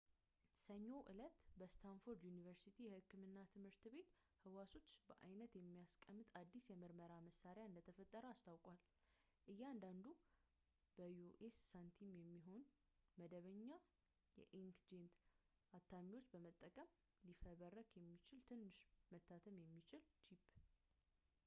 [0.59, 4.07] ሰኞ እለት፣ በስታንፎርድ ዩኒቨርሲቲ የህክምና ትምህርት ቤት
[4.45, 8.79] ህዋሶችን በአይነት የሚያስቀምጥ አዲስ የምርመራ መሳሪያ እንደተፈጠረ አስታውቋል፡
[9.53, 12.63] እያንዳንዱን በአንደ የዩ.ኤስ ሳንቲም የሚሆን
[13.21, 13.69] መደበኛ
[14.39, 15.19] የኢንክጄት
[15.79, 16.91] አታሚዎችን በመጠቀም
[17.29, 18.79] ሊፈበረክ የሚችል ትንሽ
[19.13, 20.49] መታተም የሚችል ቺፕ